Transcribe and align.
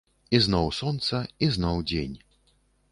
Ізноў 0.37 0.71
сонца, 0.79 1.21
ізноў 1.49 1.87
дзень. 1.93 2.19